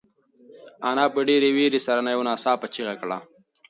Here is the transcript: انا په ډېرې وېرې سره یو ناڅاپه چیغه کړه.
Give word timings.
انا 0.89 1.05
په 1.13 1.19
ډېرې 1.29 1.49
وېرې 1.57 1.79
سره 1.87 1.99
یو 2.13 2.21
ناڅاپه 2.27 2.67
چیغه 2.75 2.95
کړه. 3.01 3.17